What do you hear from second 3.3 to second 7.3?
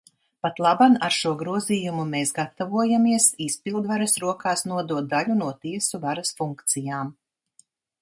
izpildvaras rokās nodot daļu no tiesu varas funkcijām.